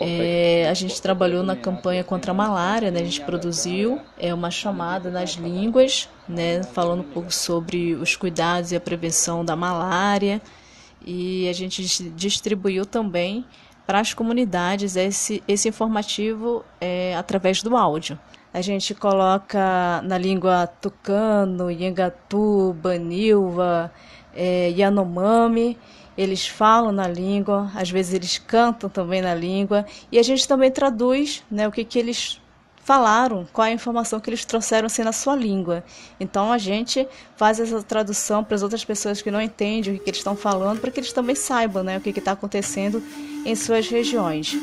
[0.00, 3.00] É, a gente trabalhou na campanha contra a malária, né?
[3.00, 6.62] a gente produziu é, uma chamada nas línguas, né?
[6.62, 10.40] falando um pouco sobre os cuidados e a prevenção da malária
[11.04, 13.44] e a gente distribuiu também
[13.86, 18.18] para as comunidades esse, esse informativo é, através do áudio.
[18.52, 23.92] A gente coloca na língua tucano, yangatu, banilva,
[24.34, 25.78] é, yanomami,
[26.16, 30.70] eles falam na língua, às vezes eles cantam também na língua, e a gente também
[30.70, 32.40] traduz né, o que, que eles
[32.88, 35.84] falaram, qual é a informação que eles trouxeram assim na sua língua.
[36.18, 40.08] Então a gente faz essa tradução para as outras pessoas que não entendem o que,
[40.08, 43.02] eles estão falando, para que eles também saibam né, o que está acontecendo
[43.44, 44.56] em suas regiões.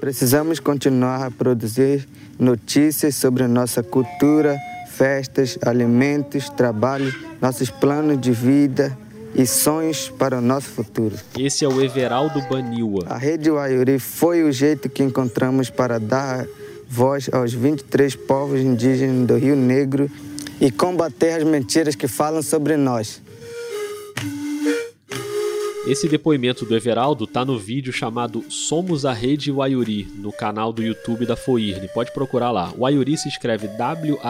[0.00, 2.08] Precisamos continuar a produzir
[2.40, 8.98] notícias sobre a nossa cultura, festas, alimentos, trabalho, nossos planos de vida,
[9.34, 11.16] e sonhos para o nosso futuro.
[11.38, 13.04] Esse é o Everaldo Baniwa.
[13.06, 16.46] A Rede Waiuri foi o jeito que encontramos para dar
[16.88, 20.10] voz aos 23 povos indígenas do Rio Negro
[20.60, 23.20] e combater as mentiras que falam sobre nós.
[25.84, 30.80] Esse depoimento do Everaldo tá no vídeo chamado Somos a Rede Waiuri, no canal do
[30.80, 31.88] YouTube da Foirne.
[31.88, 32.72] Pode procurar lá.
[32.78, 34.20] Waiuri se escreve W-A-Y-U-R-I.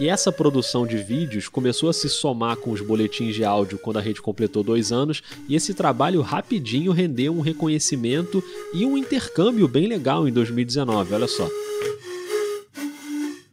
[0.00, 3.98] E essa produção de vídeos começou a se somar com os boletins de áudio quando
[3.98, 9.68] a rede completou dois anos, e esse trabalho rapidinho rendeu um reconhecimento e um intercâmbio
[9.68, 11.46] bem legal em 2019, olha só.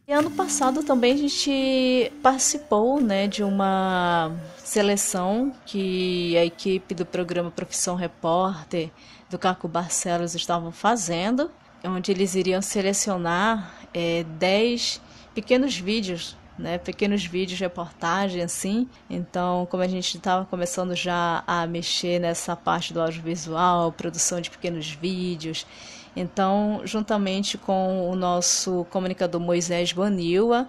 [0.08, 4.32] E ano passado também a gente participou né, de uma
[4.70, 8.88] seleção que a equipe do programa Profissão Repórter
[9.28, 11.50] do Caco Barcelos estavam fazendo,
[11.82, 15.00] onde eles iriam selecionar é, 10
[15.34, 18.86] pequenos vídeos né, pequenos vídeos, reportagem, assim.
[19.08, 24.50] Então, como a gente estava começando já a mexer nessa parte do audiovisual, produção de
[24.50, 25.66] pequenos vídeos,
[26.14, 30.68] então, juntamente com o nosso comunicador Moisés Banilwa,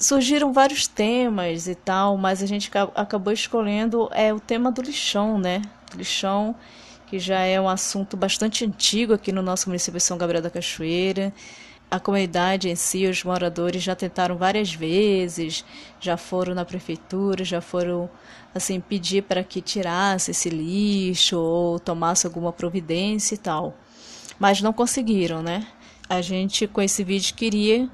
[0.00, 5.38] surgiram vários temas e tal, mas a gente acabou escolhendo é o tema do lixão,
[5.38, 5.62] né?
[5.94, 6.54] Lixão
[7.06, 10.50] que já é um assunto bastante antigo aqui no nosso município de São Gabriel da
[10.50, 11.32] Cachoeira
[11.90, 15.64] a comunidade em si, os moradores já tentaram várias vezes,
[15.98, 18.08] já foram na prefeitura, já foram
[18.54, 23.76] assim pedir para que tirasse esse lixo ou tomasse alguma providência e tal.
[24.38, 25.66] Mas não conseguiram, né?
[26.08, 27.88] A gente com esse vídeo queria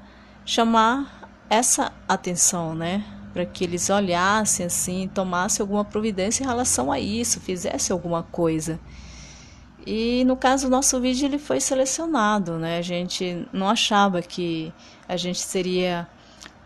[0.45, 1.16] chamar
[1.49, 3.03] essa atenção, né?
[3.33, 8.79] Para que eles olhassem assim, tomassem alguma providência em relação a isso, fizessem alguma coisa.
[9.85, 12.77] E no caso, o nosso vídeo ele foi selecionado, né?
[12.77, 14.73] A gente não achava que
[15.07, 16.07] a gente seria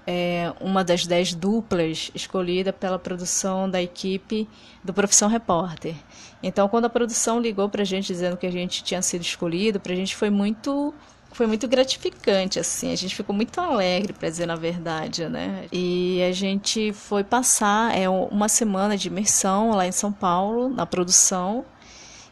[0.07, 4.49] é, uma das dez duplas escolhida pela produção da equipe
[4.83, 5.95] do Profissão Repórter.
[6.41, 9.79] Então, quando a produção ligou para a gente dizendo que a gente tinha sido escolhido,
[9.79, 10.93] para a gente foi muito
[11.31, 12.91] foi muito gratificante assim.
[12.91, 15.65] A gente ficou muito alegre para dizer na verdade né?
[15.71, 20.85] E a gente foi passar é uma semana de imersão lá em São Paulo na
[20.85, 21.65] produção.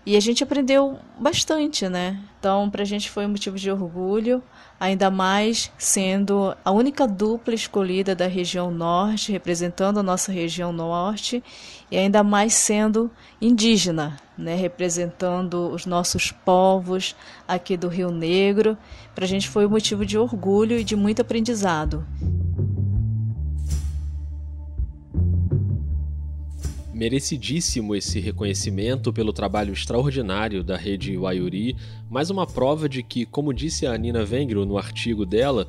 [0.06, 2.20] E a gente aprendeu bastante, né?
[2.40, 4.42] Então, para a gente foi um motivo de orgulho,
[4.80, 11.44] ainda mais sendo a única dupla escolhida da região norte, representando a nossa região norte,
[11.92, 13.10] e ainda mais sendo
[13.42, 14.56] indígena, né?
[14.56, 17.16] representando os nossos povos
[17.48, 18.78] aqui do Rio Negro.
[19.16, 22.06] Para a gente foi um motivo de orgulho e de muito aprendizado.
[26.94, 31.78] Merecidíssimo esse reconhecimento pelo trabalho extraordinário da rede Wayuri,
[32.10, 35.66] mais uma prova de que, como disse a Nina Wengro no artigo dela,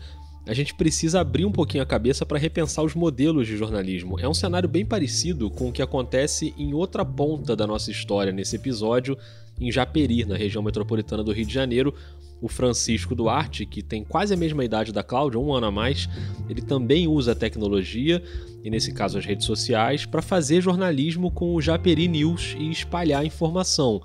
[0.46, 4.18] a gente precisa abrir um pouquinho a cabeça para repensar os modelos de jornalismo.
[4.18, 8.33] É um cenário bem parecido com o que acontece em outra ponta da nossa história
[8.33, 9.16] nesse episódio,
[9.61, 11.94] em Japeri, na região metropolitana do Rio de Janeiro,
[12.40, 16.09] o Francisco Duarte, que tem quase a mesma idade da Cláudia, um ano a mais,
[16.48, 18.22] ele também usa a tecnologia,
[18.64, 23.24] e nesse caso as redes sociais, para fazer jornalismo com o Japeri News e espalhar
[23.24, 24.00] informação.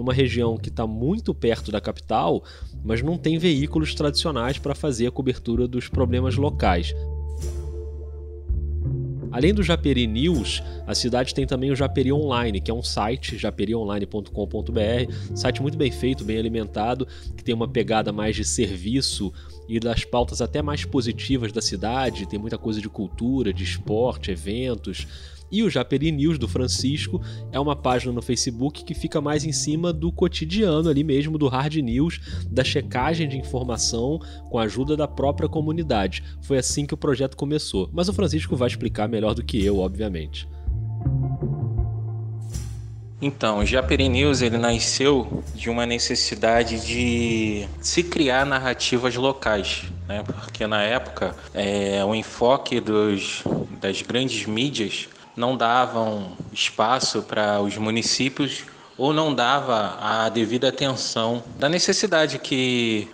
[0.00, 2.42] Numa região que está muito perto da capital,
[2.82, 6.94] mas não tem veículos tradicionais para fazer a cobertura dos problemas locais.
[9.30, 13.36] Além do Japeri News, a cidade tem também o Japeri Online, que é um site,
[13.36, 19.30] japerionline.com.br, site muito bem feito, bem alimentado, que tem uma pegada mais de serviço
[19.68, 24.30] e das pautas até mais positivas da cidade, tem muita coisa de cultura, de esporte,
[24.30, 25.06] eventos.
[25.50, 29.52] E o Japeri News do Francisco é uma página no Facebook que fica mais em
[29.52, 34.96] cima do cotidiano ali mesmo, do hard news, da checagem de informação com a ajuda
[34.96, 36.22] da própria comunidade.
[36.42, 37.90] Foi assim que o projeto começou.
[37.92, 40.48] Mas o Francisco vai explicar melhor do que eu, obviamente.
[43.22, 50.22] Então, o Japeri News ele nasceu de uma necessidade de se criar narrativas locais, né?
[50.22, 53.44] porque na época é, o enfoque dos,
[53.78, 55.06] das grandes mídias
[55.40, 58.64] não davam espaço para os municípios
[58.98, 63.08] ou não dava a devida atenção da necessidade que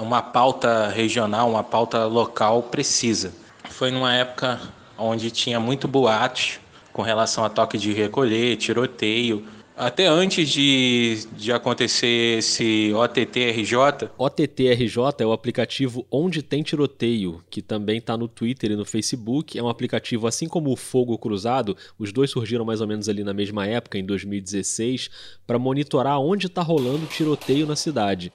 [0.00, 3.34] uma pauta regional, uma pauta local precisa.
[3.68, 4.60] Foi numa época
[4.96, 6.60] onde tinha muito boatos
[6.92, 9.44] com relação a toque de recolher, tiroteio,
[9.76, 14.10] até antes de, de acontecer esse OTTRJ.
[14.16, 19.58] OTTRJ é o aplicativo Onde Tem Tiroteio, que também está no Twitter e no Facebook.
[19.58, 23.24] É um aplicativo assim como o Fogo Cruzado, os dois surgiram mais ou menos ali
[23.24, 25.10] na mesma época, em 2016,
[25.46, 28.32] para monitorar onde está rolando tiroteio na cidade.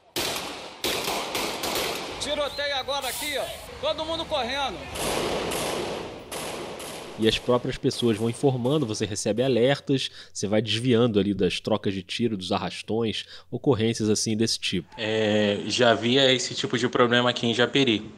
[2.19, 3.45] Tiroteio agora aqui, ó.
[3.81, 4.77] Todo mundo correndo
[7.19, 11.93] e as próprias pessoas vão informando, você recebe alertas, você vai desviando ali das trocas
[11.93, 14.87] de tiro, dos arrastões, ocorrências assim desse tipo.
[14.97, 18.09] É, já havia esse tipo de problema aqui em Japeri.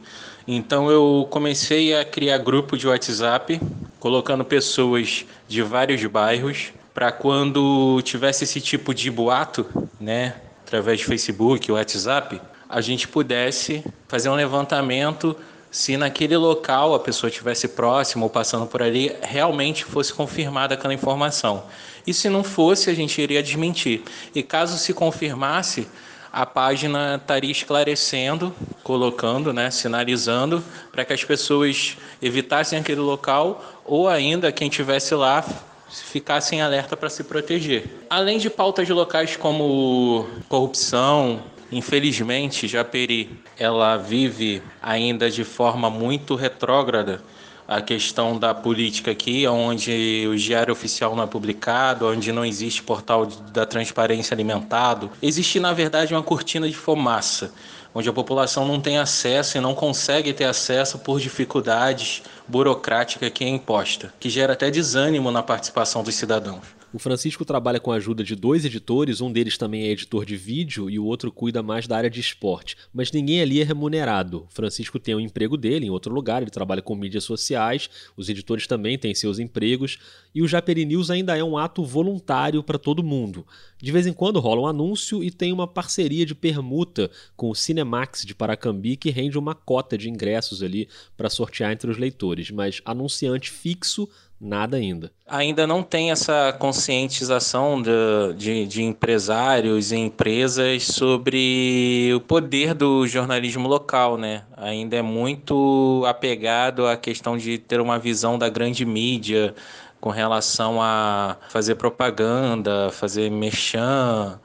[0.46, 3.60] Então eu comecei a criar grupo de WhatsApp,
[3.98, 9.66] colocando pessoas de vários bairros, para quando tivesse esse tipo de boato,
[10.00, 15.36] né, através de Facebook, WhatsApp, a gente pudesse fazer um levantamento
[15.72, 20.92] se naquele local a pessoa estivesse próxima ou passando por ali, realmente fosse confirmada aquela
[20.92, 21.64] informação.
[22.06, 24.02] E se não fosse, a gente iria desmentir.
[24.34, 25.88] E caso se confirmasse,
[26.30, 34.08] a página estaria esclarecendo, colocando, né, sinalizando, para que as pessoas evitassem aquele local ou
[34.08, 35.42] ainda quem estivesse lá
[35.90, 37.84] ficassem alerta para se proteger.
[38.08, 47.22] Além de pautas locais como corrupção, Infelizmente, Japeri, ela vive ainda de forma muito retrógrada
[47.66, 52.82] a questão da política aqui, onde o diário oficial não é publicado, onde não existe
[52.82, 55.10] portal da transparência alimentado.
[55.22, 57.54] Existe, na verdade, uma cortina de fumaça,
[57.94, 63.44] onde a população não tem acesso e não consegue ter acesso por dificuldades burocráticas que
[63.44, 66.81] é imposta, que gera até desânimo na participação dos cidadãos.
[66.94, 70.36] O Francisco trabalha com a ajuda de dois editores, um deles também é editor de
[70.36, 72.76] vídeo e o outro cuida mais da área de esporte.
[72.92, 74.46] Mas ninguém ali é remunerado.
[74.50, 77.88] O Francisco tem o um emprego dele em outro lugar, ele trabalha com mídias sociais,
[78.14, 79.98] os editores também têm seus empregos,
[80.34, 83.46] e o Japeri News ainda é um ato voluntário para todo mundo.
[83.80, 87.54] De vez em quando rola um anúncio e tem uma parceria de permuta com o
[87.54, 92.50] Cinemax de Paracambi que rende uma cota de ingressos ali para sortear entre os leitores,
[92.50, 94.06] mas anunciante fixo
[94.44, 95.12] Nada ainda.
[95.24, 103.06] Ainda não tem essa conscientização de, de, de, empresários e empresas sobre o poder do
[103.06, 104.42] jornalismo local, né?
[104.56, 109.54] Ainda é muito apegado à questão de ter uma visão da grande mídia
[110.00, 114.40] com relação a fazer propaganda, fazer merchan,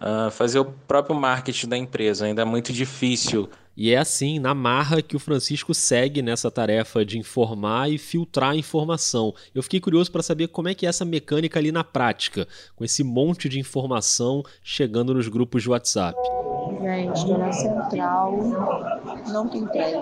[0.00, 2.26] uh, fazer o próprio marketing da empresa.
[2.26, 7.04] Ainda é muito difícil E é assim, na marra, que o Francisco segue nessa tarefa
[7.04, 9.34] de informar e filtrar a informação.
[9.54, 12.84] Eu fiquei curioso para saber como é que é essa mecânica ali na prática, com
[12.84, 16.18] esse monte de informação chegando nos grupos de WhatsApp.
[16.80, 18.38] Gente, estou na Central,
[19.28, 19.94] não tem trem.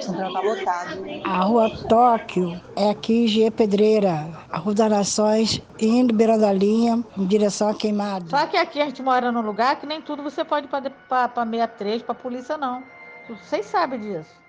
[0.00, 1.04] Central tá lotado.
[1.24, 7.04] A rua Tóquio é aqui G Pedreira, a Rua das Nações, indo beirando da linha,
[7.16, 8.30] em direção a Queimado.
[8.30, 10.68] Só que aqui a gente mora num lugar que nem tudo você pode ir
[11.08, 12.82] para 63, para a polícia, não.
[13.28, 14.42] Vocês sabem disso.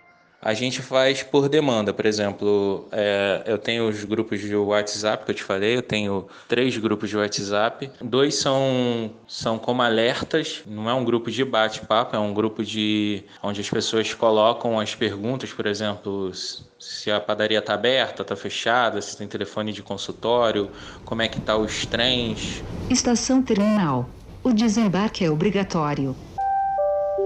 [0.46, 5.32] A gente faz por demanda, por exemplo, é, eu tenho os grupos de WhatsApp que
[5.32, 7.90] eu te falei, eu tenho três grupos de WhatsApp.
[8.02, 13.24] Dois são, são como alertas, não é um grupo de bate-papo, é um grupo de
[13.42, 16.32] onde as pessoas colocam as perguntas, por exemplo,
[16.78, 20.70] se a padaria está aberta, está fechada, se tem telefone de consultório,
[21.06, 22.66] como é que tá os trens.
[22.90, 24.10] Estação terminal.
[24.44, 26.18] O desembarque é obrigatório.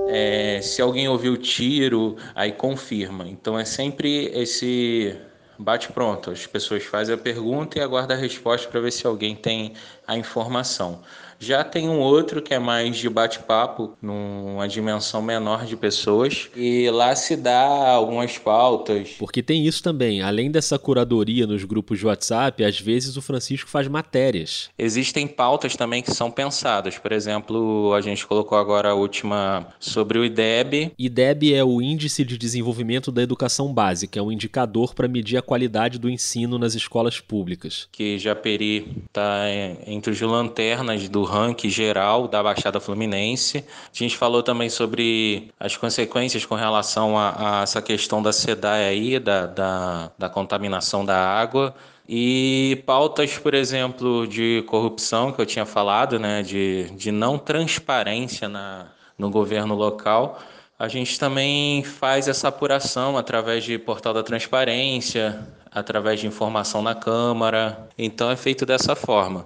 [0.09, 3.27] É, se alguém ouviu tiro, aí confirma.
[3.27, 5.15] Então é sempre esse
[5.57, 6.31] bate pronto.
[6.31, 9.73] As pessoas fazem a pergunta e aguardam a resposta para ver se alguém tem
[10.07, 11.01] a informação.
[11.39, 16.89] Já tem um outro que é mais de bate-papo, numa dimensão menor de pessoas, e
[16.89, 19.15] lá se dá algumas pautas.
[19.19, 23.69] Porque tem isso também, além dessa curadoria nos grupos de WhatsApp, às vezes o Francisco
[23.69, 24.69] faz matérias.
[24.77, 26.97] Existem pautas também que são pensadas.
[26.97, 30.91] Por exemplo, a gente colocou agora a última sobre o IDEB.
[30.97, 35.41] IDEB é o Índice de Desenvolvimento da Educação Básica, é um indicador para medir a
[35.41, 37.87] qualidade do ensino nas escolas públicas.
[37.91, 39.45] Que Japeri está
[39.85, 43.57] entre os lanternas do ranking geral da Baixada Fluminense.
[43.57, 48.85] A gente falou também sobre as consequências com relação a, a essa questão da SEDAI
[48.85, 51.75] aí, da, da, da contaminação da água.
[52.09, 58.47] E pautas, por exemplo, de corrupção, que eu tinha falado, né, de, de não transparência
[58.47, 60.39] na, no governo local.
[60.79, 66.95] A gente também faz essa apuração através de portal da transparência, através de informação na
[66.95, 67.89] Câmara.
[67.97, 69.45] Então é feito dessa forma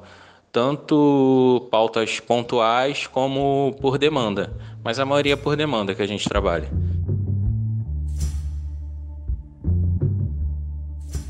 [0.52, 4.52] tanto pautas pontuais como por demanda,
[4.84, 6.70] mas a maioria é por demanda que a gente trabalha.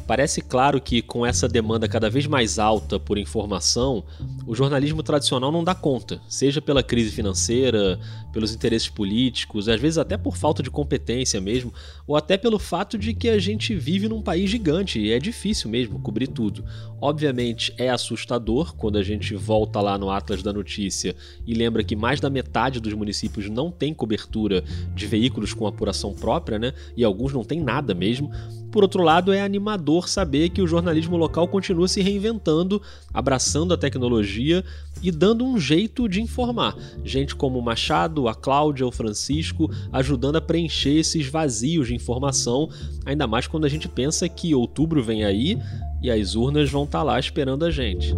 [0.08, 4.04] Parece claro que, com essa demanda cada vez mais alta por informação,
[4.46, 8.00] o jornalismo tradicional não dá conta, seja pela crise financeira,
[8.34, 11.74] pelos interesses políticos, às vezes até por falta de competência mesmo,
[12.08, 15.70] ou até pelo fato de que a gente vive num país gigante e é difícil
[15.70, 16.64] mesmo cobrir tudo.
[17.00, 21.16] Obviamente é assustador quando a gente volta lá no Atlas da Notícia
[21.46, 24.64] e lembra que mais da metade dos municípios não tem cobertura
[24.96, 26.74] de veículos com apuração própria, né?
[26.96, 28.32] E alguns não tem nada mesmo.
[28.72, 32.82] Por outro lado, é animador saber que o jornalismo local continua se reinventando,
[33.14, 36.76] abraçando a tecnologia e dando um jeito de informar.
[37.04, 42.70] Gente como o Machado, a Cláudia, o Francisco, ajudando a preencher esses vazios de informação,
[43.06, 45.58] ainda mais quando a gente pensa que outubro vem aí
[46.02, 48.16] e as urnas vão estar tá lá esperando a gente.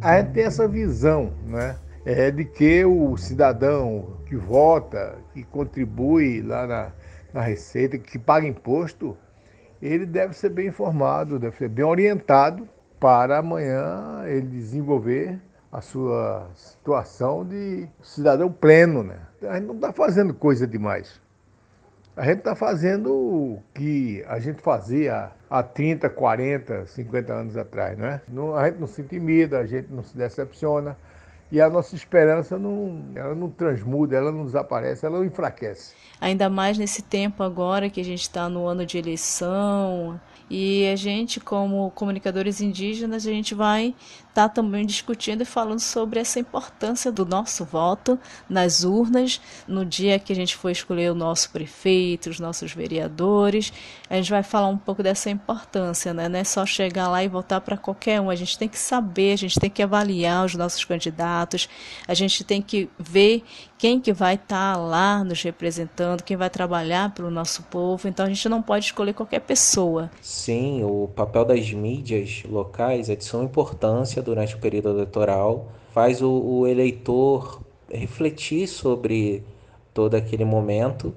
[0.00, 1.76] A gente tem essa visão, né?
[2.04, 6.92] É de que o cidadão que vota, que contribui lá na,
[7.34, 9.16] na Receita, que paga imposto,
[9.82, 12.66] ele deve ser bem informado, deve ser bem orientado
[13.00, 15.40] para amanhã ele desenvolver
[15.72, 19.02] a sua situação de cidadão pleno.
[19.02, 19.18] Né?
[19.42, 21.20] A gente não está fazendo coisa demais.
[22.16, 27.96] A gente está fazendo o que a gente fazia há 30, 40, 50 anos atrás.
[27.96, 28.20] Né?
[28.56, 30.96] A gente não se intimida, a gente não se decepciona,
[31.52, 35.94] e a nossa esperança não, ela não transmuda, ela não desaparece, ela não enfraquece.
[36.20, 40.20] Ainda mais nesse tempo agora que a gente está no ano de eleição,
[40.50, 43.94] e a gente, como comunicadores indígenas, a gente vai
[44.40, 48.18] estar tá também discutindo e falando sobre essa importância do nosso voto
[48.48, 53.72] nas urnas, no dia que a gente for escolher o nosso prefeito, os nossos vereadores.
[54.08, 56.28] A gente vai falar um pouco dessa importância, né?
[56.28, 58.30] Não é só chegar lá e votar para qualquer um.
[58.30, 61.68] A gente tem que saber, a gente tem que avaliar os nossos candidatos,
[62.08, 63.44] a gente tem que ver
[63.80, 68.08] quem que vai estar tá lá nos representando, quem vai trabalhar pelo nosso povo.
[68.08, 70.10] Então a gente não pode escolher qualquer pessoa.
[70.20, 75.68] Sim, o papel das mídias locais é de suma importância durante o período eleitoral.
[75.92, 77.60] Faz o, o eleitor
[77.92, 79.42] refletir sobre
[79.92, 81.12] todo aquele momento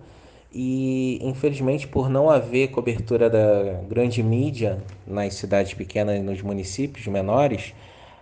[0.53, 7.07] e infelizmente por não haver cobertura da grande mídia nas cidades pequenas e nos municípios
[7.07, 7.73] menores,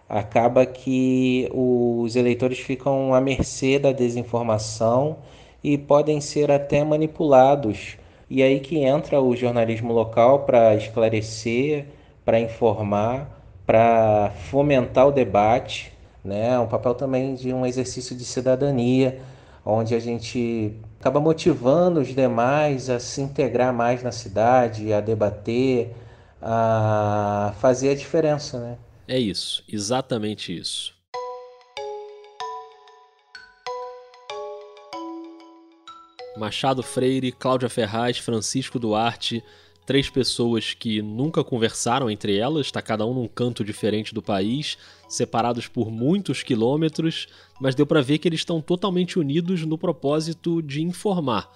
[0.07, 5.17] acaba que os eleitores ficam à mercê da desinformação
[5.63, 7.97] e podem ser até manipulados.
[8.29, 11.85] E aí que entra o jornalismo local para esclarecer,
[12.23, 13.40] para informar,
[13.71, 15.93] para fomentar o debate,
[16.25, 16.59] né?
[16.59, 19.21] Um papel também de um exercício de cidadania,
[19.65, 25.95] onde a gente acaba motivando os demais a se integrar mais na cidade, a debater,
[26.41, 28.77] a fazer a diferença, né?
[29.07, 30.93] É isso, exatamente isso.
[36.35, 39.41] Machado Freire, Cláudia Ferraz, Francisco Duarte,
[39.85, 44.77] três pessoas que nunca conversaram entre elas, está cada um num canto diferente do país,
[45.09, 47.27] separados por muitos quilômetros,
[47.59, 51.49] mas deu para ver que eles estão totalmente unidos no propósito de informar.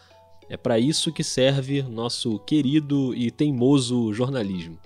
[0.50, 4.78] É para isso que serve nosso querido e teimoso jornalismo.